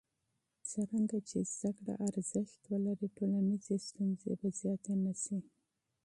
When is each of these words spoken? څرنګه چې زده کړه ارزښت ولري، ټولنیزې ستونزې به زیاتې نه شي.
څرنګه 0.69 1.17
چې 1.29 1.37
زده 1.53 1.71
کړه 1.77 1.93
ارزښت 2.07 2.59
ولري، 2.71 3.07
ټولنیزې 3.17 3.75
ستونزې 3.87 4.31
به 4.39 4.47
زیاتې 4.59 4.93
نه 5.05 5.13
شي. 5.23 5.39